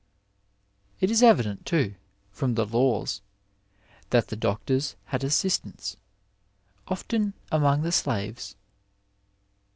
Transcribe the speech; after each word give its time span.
It 0.99 1.11
is 1.11 1.21
evident, 1.21 1.63
too, 1.63 1.93
from 2.31 2.55
the 2.55 2.65
Laws^ 2.65 3.21
that 4.09 4.29
the 4.29 4.35
doctors 4.35 4.95
had 5.05 5.23
assistants, 5.23 5.95
often 6.87 7.35
among 7.51 7.83
the 7.83 7.91
slaves. 7.91 8.55